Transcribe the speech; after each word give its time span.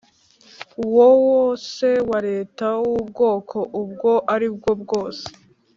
wo 0.95 1.07
wose 1.27 1.87
wa 2.09 2.19
Leta 2.27 2.67
w 2.83 2.87
ubwoko 3.01 3.57
ubwo 3.81 4.11
ari 4.33 4.47
bwo 4.55 4.71
bwose 4.81 5.25